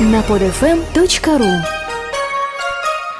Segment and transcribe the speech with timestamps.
[0.00, 1.62] на podfm.ru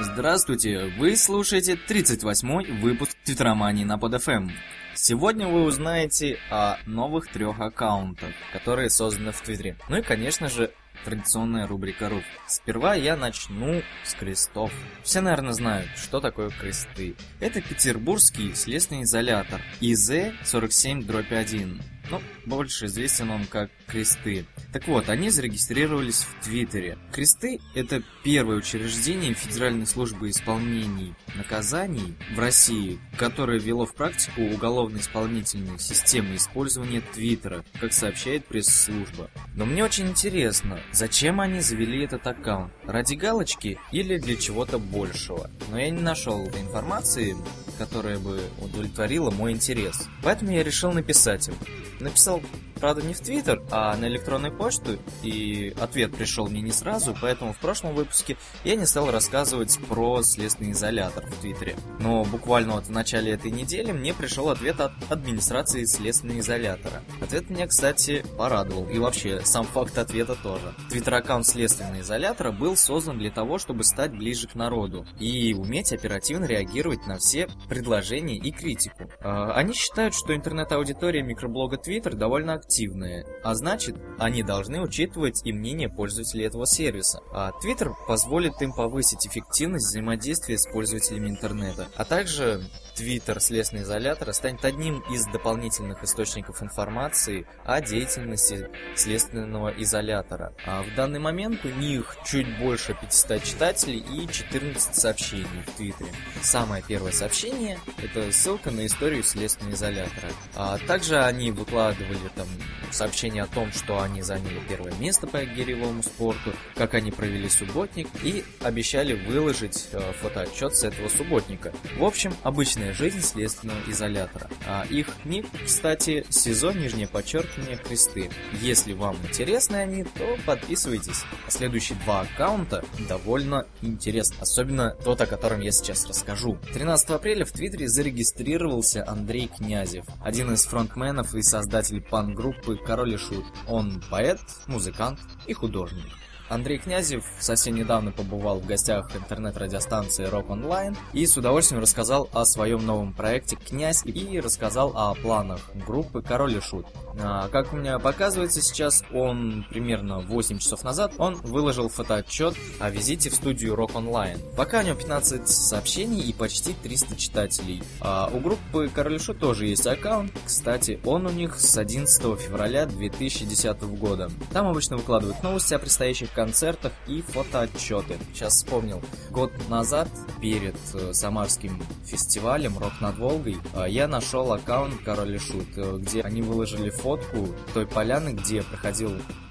[0.00, 0.92] Здравствуйте!
[0.98, 4.50] Вы слушаете 38-й выпуск Твиттеромании на PodFM.
[4.94, 9.76] Сегодня вы узнаете о новых трех аккаунтах, которые созданы в Твиттере.
[9.88, 10.70] Ну и, конечно же,
[11.04, 12.22] традиционная рубрика РУФ.
[12.46, 14.70] Сперва я начну с крестов.
[15.02, 17.16] Все, наверное, знают, что такое кресты.
[17.40, 24.44] Это петербургский следственный изолятор ИЗ-47-1 ну, больше известен он как Кресты.
[24.72, 26.98] Так вот, они зарегистрировались в Твиттере.
[27.10, 35.78] Кресты– это первое учреждение Федеральной службы исполнений наказаний в России, которое ввело в практику уголовно-исполнительную
[35.78, 39.30] систему использования Твиттера, как сообщает пресс-служба.
[39.54, 42.70] Но мне очень интересно, зачем они завели этот аккаунт?
[42.84, 45.50] Ради галочки или для чего-то большего?
[45.70, 47.34] Но я не нашел этой информации,
[47.78, 50.08] которая бы удовлетворила мой интерес.
[50.22, 51.54] Поэтому я решил написать им.
[52.00, 52.42] Написал
[52.80, 57.52] Правда, не в Твиттер, а на электронную почту, и ответ пришел мне не сразу, поэтому
[57.52, 61.76] в прошлом выпуске я не стал рассказывать про следственный изолятор в Твиттере.
[61.98, 67.02] Но буквально вот в начале этой недели мне пришел ответ от администрации следственного изолятора.
[67.20, 70.74] Ответ меня, кстати, порадовал, и вообще, сам факт ответа тоже.
[70.90, 76.44] Твиттер-аккаунт следственного изолятора был создан для того, чтобы стать ближе к народу и уметь оперативно
[76.44, 79.10] реагировать на все предложения и критику.
[79.20, 85.40] А, они считают, что интернет-аудитория микроблога Twitter довольно активна активные, а значит, они должны учитывать
[85.44, 87.20] и мнение пользователей этого сервиса.
[87.32, 91.88] А Twitter позволит им повысить эффективность взаимодействия с пользователями интернета.
[91.96, 92.62] А также
[92.94, 100.52] Twitter следственный изолятор станет одним из дополнительных источников информации о деятельности следственного изолятора.
[100.66, 106.10] А в данный момент у них чуть больше 500 читателей и 14 сообщений в Твиттере.
[106.42, 110.32] Самое первое сообщение– это ссылка на историю следственного изолятора.
[110.54, 112.46] А также они выкладывали там
[112.90, 118.08] сообщение о том, что они заняли первое место по гиревому спорту, как они провели субботник
[118.22, 121.72] и обещали выложить э, фотоотчет с этого субботника.
[121.96, 124.48] В общем, обычная жизнь следственного изолятора.
[124.66, 128.30] А их ник, кстати, сезон нижнее подчеркивание кресты.
[128.60, 131.24] Если вам интересны они, то подписывайтесь.
[131.46, 136.58] А следующие два аккаунта довольно интересны, особенно тот, о котором я сейчас расскажу.
[136.72, 143.14] 13 апреля в Твиттере зарегистрировался Андрей Князев, один из фронтменов и создателей пан-группы группы Король
[143.14, 143.44] и Шут.
[143.66, 146.06] Он поэт, музыкант и художник.
[146.48, 152.44] Андрей Князев совсем недавно побывал в гостях интернет-радиостанции Rock Online и с удовольствием рассказал о
[152.44, 156.86] своем новом проекте «Князь» и рассказал о планах группы «Король и Шут».
[157.20, 162.90] А, как у меня показывается сейчас, он примерно 8 часов назад, он выложил фотоотчет о
[162.90, 164.38] визите в студию Rock Online.
[164.56, 167.82] Пока у него 15 сообщений и почти 300 читателей.
[168.00, 172.86] А у группы Король Шут тоже есть аккаунт, кстати, он у них с 11 февраля
[172.86, 174.30] 2010 года.
[174.52, 178.16] Там обычно выкладывают новости о предстоящих концертах и фотоотчеты.
[178.32, 179.02] Сейчас вспомнил.
[179.32, 180.08] Год назад,
[180.40, 185.96] перед э, Самарским фестивалем «Рок над Волгой», э, я нашел аккаунт Король и Шут, э,
[185.98, 189.10] где они выложили фотку той поляны, где проходил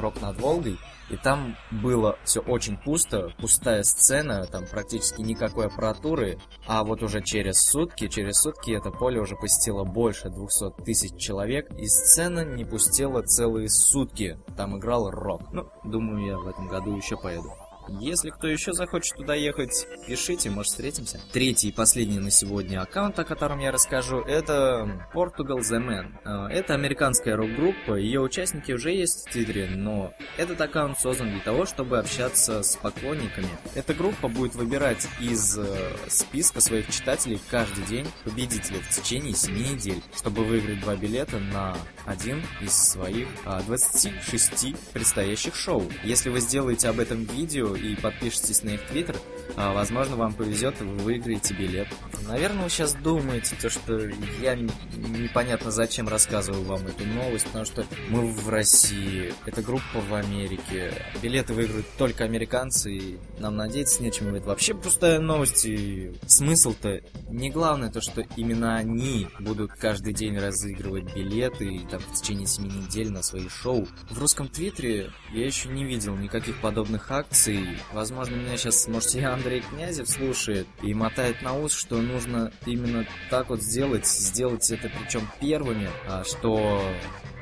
[0.00, 0.78] «Рок над Волгой»,
[1.10, 7.22] и там было все очень пусто, пустая сцена, там практически никакой аппаратуры, а вот уже
[7.22, 12.64] через сутки, через сутки это поле уже посетило больше 200 тысяч человек, и сцена не
[12.64, 15.52] пустела целые сутки, там играл рок.
[15.52, 17.52] Ну, думаю, я в этом году еще поеду.
[18.00, 21.20] Если кто еще захочет туда ехать, пишите, может встретимся.
[21.32, 26.12] Третий и последний на сегодня аккаунт, о котором я расскажу, это Portugal The Man.
[26.24, 31.40] А, это американская рок-группа, ее участники уже есть в Твиттере, но этот аккаунт создан для
[31.40, 33.48] того, чтобы общаться с поклонниками.
[33.74, 35.64] Эта группа будет выбирать из э,
[36.08, 41.76] списка своих читателей каждый день победителя в течение 7 недель, чтобы выиграть два билета на
[42.04, 43.28] один из своих
[43.66, 45.84] 26 а, предстоящих шоу.
[46.04, 49.16] Если вы сделаете об этом видео и подпишетесь на их твиттер,
[49.56, 51.88] а, возможно, вам повезет, и вы выиграете билет.
[52.28, 53.98] Наверное, вы сейчас думаете, то, что
[54.40, 60.14] я непонятно зачем рассказываю вам эту новость, потому что мы в России, эта группа в
[60.14, 67.00] Америке, билеты выиграют только американцы, и нам надеяться нечем, это вообще пустая новость, и смысл-то
[67.30, 72.46] не главное то, что именно они будут каждый день разыгрывать билеты, и там в течение
[72.46, 73.88] 7 недель на свои шоу.
[74.10, 79.20] В русском твиттере я еще не видел никаких подобных акций, Возможно, меня сейчас, может, и
[79.20, 84.90] Андрей Князев слушает и мотает на ус, что нужно именно так вот сделать, сделать это
[84.90, 86.82] причем первыми, а что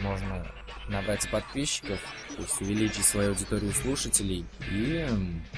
[0.00, 0.57] можно
[0.88, 1.98] набрать подписчиков,
[2.34, 5.06] то есть увеличить свою аудиторию слушателей и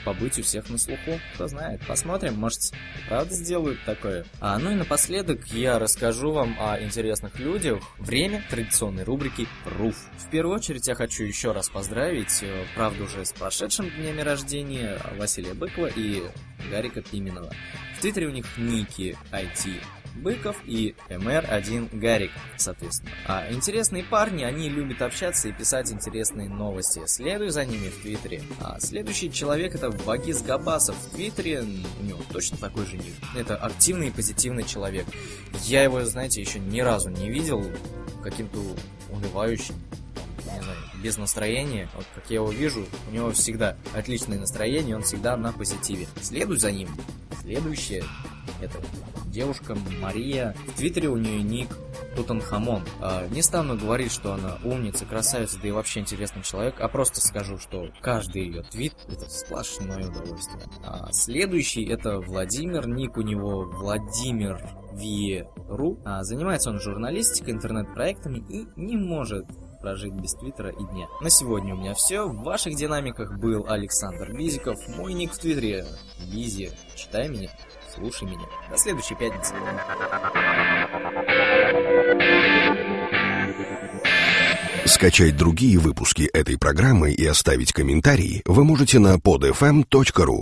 [0.04, 1.20] побыть у всех на слуху.
[1.34, 2.72] Кто знает, посмотрим, может,
[3.08, 4.24] правда сделают такое.
[4.40, 7.82] А, ну и напоследок я расскажу вам о интересных людях.
[7.98, 9.96] Время традиционной рубрики «Руф».
[10.18, 14.98] В первую очередь я хочу еще раз поздравить, э, правда уже с прошедшим днями рождения,
[15.16, 16.22] Василия Быкова и
[16.70, 17.50] Гарика Пименова.
[17.96, 19.80] В Твиттере у них ники IT
[20.16, 23.12] Быков и МР1 Гарик, соответственно.
[23.26, 27.00] А интересные парни, они любят общаться и писать интересные новости.
[27.06, 28.42] Следуй за ними в Твиттере.
[28.60, 30.96] А следующий человек это Вагиз Габасов.
[30.96, 31.62] В Твиттере
[32.00, 33.14] у него точно такой же ник.
[33.36, 35.06] Это активный и позитивный человек.
[35.64, 37.64] Я его, знаете, еще ни разу не видел
[38.22, 38.58] каким-то
[39.10, 39.76] унывающим
[41.02, 41.88] без настроения.
[41.94, 46.06] Вот как я его вижу, у него всегда отличное настроение, он всегда на позитиве.
[46.20, 46.88] Следуй за ним.
[47.42, 48.04] Следующее
[48.60, 48.78] это
[49.26, 50.54] девушка Мария.
[50.68, 51.68] В Твиттере у нее ник
[52.16, 52.82] Тутанхамон.
[53.00, 57.20] А, не стану говорить, что она умница, красавица, да и вообще интересный человек, а просто
[57.20, 60.64] скажу, что каждый ее твит это сплошное удовольствие.
[60.84, 64.60] А, следующий это Владимир, ник у него Владимир
[64.92, 65.98] Виру.
[66.04, 69.46] А, занимается он журналистикой, интернет-проектами и не может
[69.80, 71.06] прожить без Твиттера и дня.
[71.20, 72.28] На сегодня у меня все.
[72.28, 74.78] В ваших динамиках был Александр Бизиков.
[74.96, 75.86] Мой ник в Твиттере
[76.32, 76.70] Бизи.
[76.94, 77.50] Читай меня,
[77.94, 78.46] слушай меня.
[78.70, 79.54] До следующей пятницы.
[84.84, 90.38] Скачать другие выпуски этой программы и оставить комментарии вы можете на podfm.ru.